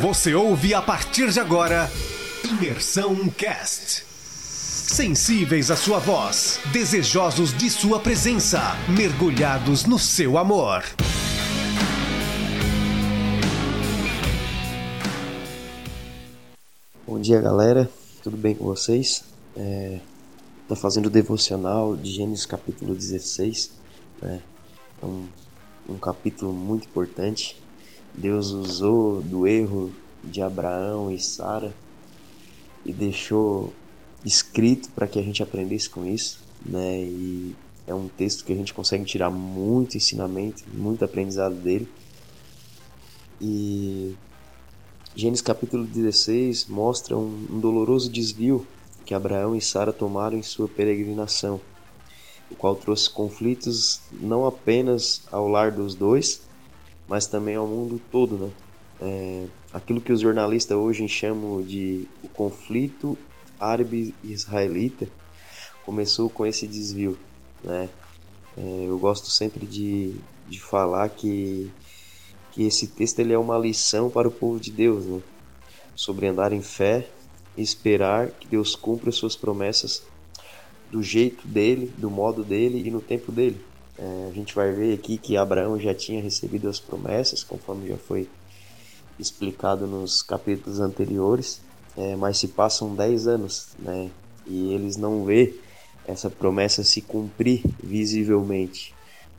[0.00, 1.90] Você ouve a partir de agora
[2.44, 4.04] Imersão Cast.
[4.04, 8.60] Sensíveis à sua voz, desejosos de sua presença,
[8.94, 10.84] mergulhados no seu amor.
[17.06, 17.88] Bom dia, galera.
[18.22, 19.24] Tudo bem com vocês?
[19.56, 19.98] É,
[20.76, 23.72] fazendo o devocional de Gênesis capítulo 16.
[24.20, 24.42] Né?
[25.02, 25.26] É um,
[25.88, 27.56] um capítulo muito importante.
[28.16, 29.92] Deus usou do erro
[30.24, 31.74] de Abraão e Sara
[32.84, 33.72] e deixou
[34.24, 37.00] escrito para que a gente aprendesse com isso, né?
[37.00, 37.54] E
[37.86, 41.88] é um texto que a gente consegue tirar muito ensinamento, muito aprendizado dele.
[43.40, 44.14] E
[45.14, 48.66] Gênesis capítulo 16 mostra um, um doloroso desvio
[49.04, 51.60] que Abraão e Sara tomaram em sua peregrinação,
[52.50, 56.42] o qual trouxe conflitos não apenas ao lar dos dois,
[57.08, 58.50] mas também ao mundo todo, né?
[59.00, 63.16] É, aquilo que os jornalistas hoje chamam de o conflito
[63.60, 65.06] árabe-israelita
[65.84, 67.18] começou com esse desvio,
[67.62, 67.88] né?
[68.56, 70.14] É, eu gosto sempre de,
[70.48, 71.70] de falar que,
[72.52, 75.20] que esse texto ele é uma lição para o povo de Deus, né?
[75.94, 77.08] Sobre andar em fé
[77.56, 80.02] esperar que Deus cumpra suas promessas
[80.90, 83.60] do jeito dele, do modo dele e no tempo dele.
[83.98, 87.96] É, a gente vai ver aqui que Abraão já tinha recebido as promessas, conforme já
[87.96, 88.28] foi
[89.18, 91.60] explicado nos capítulos anteriores,
[91.96, 94.10] é, mas se passam 10 anos, né?
[94.46, 95.54] E eles não vê
[96.06, 98.94] essa promessa se cumprir visivelmente.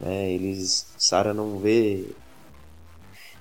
[0.00, 0.32] Né?
[0.32, 2.06] Eles, Sara não vê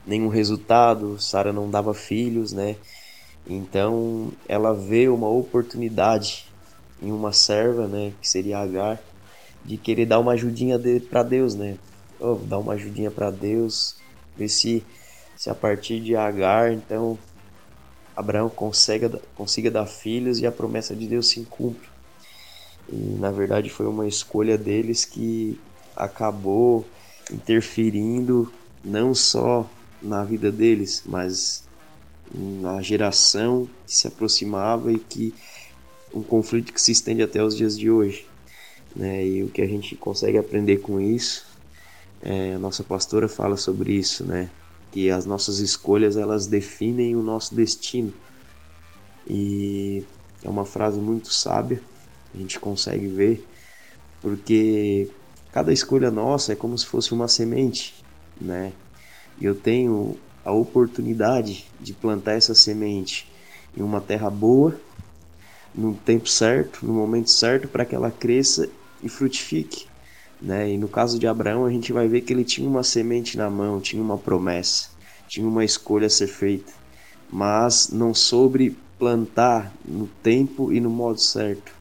[0.05, 2.75] nenhum resultado, Sara não dava filhos, né?
[3.47, 6.45] Então ela vê uma oportunidade
[7.01, 9.01] em uma serva, né, que seria Agar,
[9.63, 11.77] de querer dar uma ajudinha de, para Deus, né?
[12.19, 13.95] Oh, dar uma ajudinha para Deus,
[14.35, 14.83] ver se,
[15.35, 17.17] se a partir de Agar, então
[18.15, 21.87] Abraão consiga, consiga dar filhos e a promessa de Deus se cumpra.
[22.91, 25.59] E na verdade foi uma escolha deles que
[25.95, 26.85] acabou
[27.31, 28.51] interferindo
[28.83, 29.69] não só
[30.01, 31.63] na vida deles, mas
[32.33, 35.33] na geração que se aproximava e que
[36.13, 38.28] um conflito que se estende até os dias de hoje.
[38.95, 39.25] Né?
[39.25, 41.45] E o que a gente consegue aprender com isso,
[42.21, 44.49] é, a nossa pastora fala sobre isso, né?
[44.91, 48.13] que as nossas escolhas elas definem o nosso destino.
[49.27, 50.03] E
[50.43, 51.81] é uma frase muito sábia,
[52.33, 53.45] a gente consegue ver,
[54.21, 55.09] porque
[55.51, 58.03] cada escolha nossa é como se fosse uma semente,
[58.39, 58.73] né?
[59.39, 63.29] E eu tenho a oportunidade de plantar essa semente
[63.77, 64.79] em uma terra boa,
[65.73, 68.67] no tempo certo, no momento certo, para que ela cresça
[69.01, 69.85] e frutifique.
[70.41, 70.71] Né?
[70.71, 73.49] E no caso de Abraão, a gente vai ver que ele tinha uma semente na
[73.49, 74.89] mão, tinha uma promessa,
[75.27, 76.71] tinha uma escolha a ser feita,
[77.29, 81.71] mas não soube plantar no tempo e no modo certo.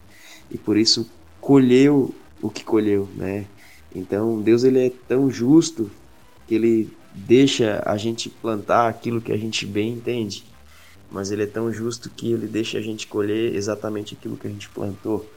[0.50, 1.08] E por isso
[1.40, 3.46] colheu o que colheu, né?
[3.94, 5.90] Então, Deus ele é tão justo
[6.46, 10.44] que ele deixa a gente plantar aquilo que a gente bem entende,
[11.10, 14.50] mas ele é tão justo que ele deixa a gente colher exatamente aquilo que a
[14.50, 15.28] gente plantou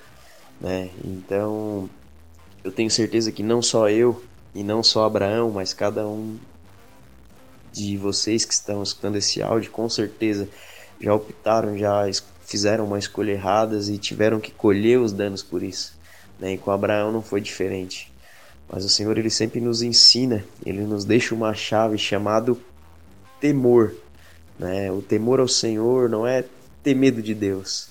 [0.62, 0.90] né?
[1.04, 1.90] Então,
[2.64, 4.24] eu tenho certeza que não só eu
[4.54, 6.38] e não só Abraão, mas cada um
[7.74, 10.48] de vocês que estão escutando esse áudio, com certeza
[11.00, 12.04] já optaram, já
[12.46, 15.98] fizeram uma escolha errada e tiveram que colher os danos por isso.
[16.40, 16.54] Né?
[16.54, 18.12] E com Abraão não foi diferente.
[18.70, 22.62] Mas o Senhor ele sempre nos ensina, ele nos deixa uma chave chamado
[23.40, 23.96] temor.
[24.60, 24.92] Né?
[24.92, 26.46] O temor ao Senhor não é
[26.84, 27.90] ter medo de Deus,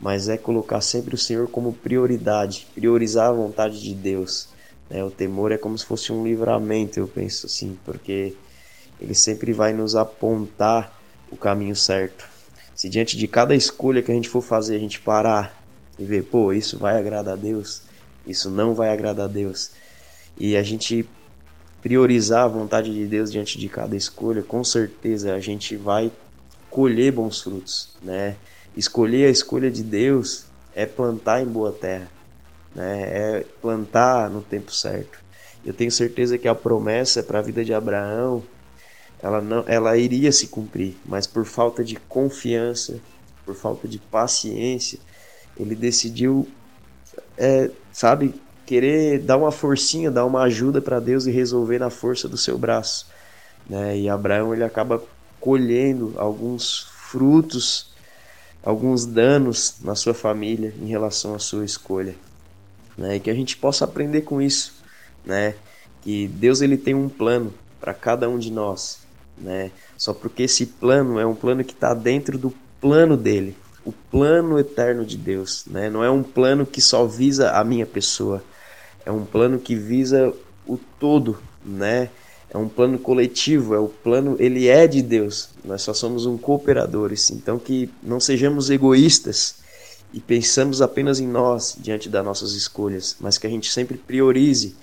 [0.00, 4.48] mas é colocar sempre o Senhor como prioridade, priorizar a vontade de Deus.
[4.88, 5.02] Né?
[5.02, 8.34] O temor é como se fosse um livramento, eu penso assim, porque
[9.00, 11.00] ele sempre vai nos apontar
[11.30, 12.26] o caminho certo.
[12.74, 15.60] Se diante de cada escolha que a gente for fazer, a gente parar
[15.98, 17.82] e ver, pô, isso vai agradar a Deus,
[18.26, 19.72] isso não vai agradar a Deus,
[20.38, 21.08] e a gente
[21.82, 26.12] priorizar a vontade de Deus diante de cada escolha, com certeza a gente vai
[26.70, 28.36] colher bons frutos, né?
[28.78, 32.08] Escolher a escolha de Deus é plantar em boa terra,
[32.72, 33.00] né?
[33.02, 35.18] é plantar no tempo certo.
[35.66, 38.40] Eu tenho certeza que a promessa para a vida de Abraão
[39.20, 43.00] ela, não, ela iria se cumprir, mas por falta de confiança,
[43.44, 45.00] por falta de paciência,
[45.56, 46.46] ele decidiu,
[47.36, 48.32] é, sabe,
[48.64, 52.56] querer dar uma forcinha, dar uma ajuda para Deus e resolver na força do seu
[52.56, 53.08] braço.
[53.68, 53.98] Né?
[53.98, 55.02] E Abraão ele acaba
[55.40, 57.97] colhendo alguns frutos
[58.68, 62.14] alguns danos na sua família em relação à sua escolha.
[62.98, 63.16] Né?
[63.16, 64.74] E que a gente possa aprender com isso,
[65.24, 65.54] né?
[66.02, 68.98] Que Deus ele tem um plano para cada um de nós,
[69.38, 69.70] né?
[69.96, 73.56] Só porque esse plano é um plano que está dentro do plano dele,
[73.86, 75.88] o plano eterno de Deus, né?
[75.88, 78.44] Não é um plano que só visa a minha pessoa,
[79.06, 80.30] é um plano que visa
[80.66, 82.10] o todo, né?
[82.50, 85.50] É um plano coletivo, é o plano, ele é de Deus.
[85.64, 89.56] Nós só somos um cooperadores, então que não sejamos egoístas
[90.12, 94.74] e pensamos apenas em nós diante das nossas escolhas, mas que a gente sempre priorize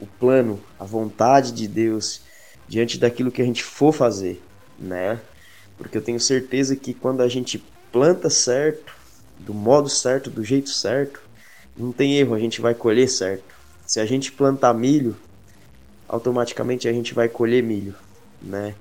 [0.00, 2.22] o plano, a vontade de Deus
[2.66, 4.42] diante daquilo que a gente for fazer,
[4.78, 5.20] né?
[5.76, 7.62] Porque eu tenho certeza que quando a gente
[7.92, 8.94] planta certo,
[9.38, 11.20] do modo certo, do jeito certo,
[11.76, 13.54] não tem erro, a gente vai colher certo.
[13.86, 15.16] Se a gente plantar milho,
[16.10, 17.94] automaticamente a gente vai colher milho,
[18.42, 18.74] né?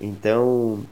[0.00, 0.82] Então,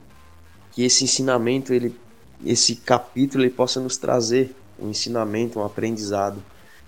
[0.73, 1.99] que esse ensinamento, ele,
[2.45, 6.43] esse capítulo, ele possa nos trazer um ensinamento, um aprendizado,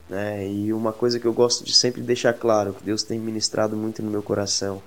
[0.08, 0.46] né?
[0.46, 4.02] E uma coisa que eu gosto de sempre deixar claro, que Deus tem ministrado muito
[4.02, 4.82] no meu coração,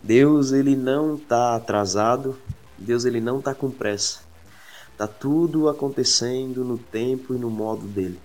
[0.00, 2.38] Deus ele não está atrasado,
[2.78, 4.20] Deus ele não está com pressa.
[4.96, 8.20] Tá tudo acontecendo no tempo e no modo dele.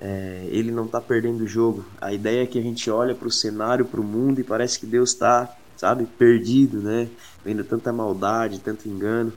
[0.00, 1.84] É, ele não está perdendo o jogo.
[2.00, 4.80] A ideia é que a gente olha para o cenário, para o mundo e parece
[4.80, 7.08] que Deus está, sabe, perdido, né?
[7.44, 9.32] Vendo tanta maldade, tanto engano.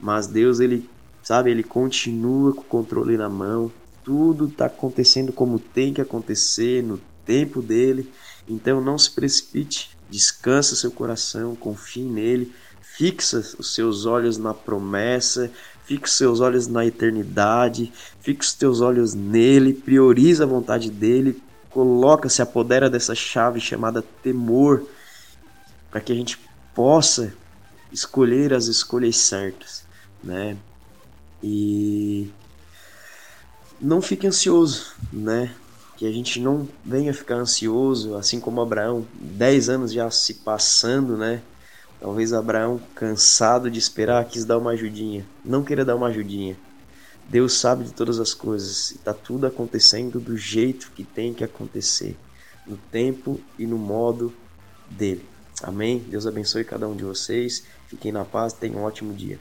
[0.00, 0.88] Mas Deus, ele,
[1.22, 3.72] sabe, ele continua com o controle na mão.
[4.04, 8.08] Tudo está acontecendo como tem que acontecer, no tempo dele.
[8.48, 9.96] Então não se precipite.
[10.08, 15.50] Descansa seu coração, confie nele, fixa os seus olhos na promessa,
[15.86, 21.40] fixa os seus olhos na eternidade, fixa os teus olhos nele, prioriza a vontade dele,
[21.70, 24.84] coloca, se apodera dessa chave chamada temor,
[25.90, 26.38] para que a gente
[26.74, 27.32] possa
[27.92, 29.84] escolher as escolhas certas,
[30.22, 30.56] né?
[31.42, 32.30] E
[33.80, 35.54] não fique ansioso, né?
[35.96, 41.16] que a gente não venha ficar ansioso, assim como Abraão, 10 anos já se passando,
[41.16, 41.40] né?
[42.00, 45.26] Talvez Abraão, cansado de esperar, quis dar uma ajudinha.
[45.44, 46.56] Não queira dar uma ajudinha.
[47.28, 52.16] Deus sabe de todas as coisas está tudo acontecendo do jeito que tem que acontecer,
[52.66, 54.32] no tempo e no modo
[54.88, 55.26] dele.
[55.62, 55.98] Amém?
[55.98, 57.64] Deus abençoe cada um de vocês.
[57.88, 59.38] Fiquem na paz, tenham um ótimo dia.